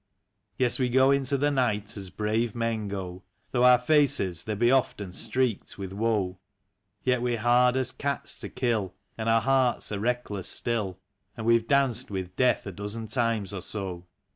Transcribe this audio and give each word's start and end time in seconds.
Yes, 0.57 0.79
we 0.79 0.89
go 0.89 1.11
into 1.11 1.37
the 1.37 1.51
night 1.51 1.95
as 1.95 2.09
brave 2.09 2.55
men 2.55 2.87
go, 2.87 3.21
Though 3.51 3.65
our 3.65 3.77
faces 3.77 4.45
they 4.45 4.55
be 4.55 4.71
often 4.71 5.13
streaked 5.13 5.77
with 5.77 5.93
woe; 5.93 6.39
Yet 7.03 7.21
we're 7.21 7.37
hard 7.37 7.75
as 7.77 7.91
cats 7.91 8.39
to 8.39 8.49
kill, 8.49 8.95
And 9.15 9.29
our 9.29 9.41
hearts 9.41 9.91
are 9.91 9.99
reckless 9.99 10.47
still. 10.47 10.97
And 11.37 11.45
we've 11.45 11.67
danced 11.67 12.09
with 12.09 12.35
death 12.35 12.65
a 12.65 12.71
dozen 12.71 13.09
times 13.09 13.53
or 13.53 13.61
so. 13.61 14.07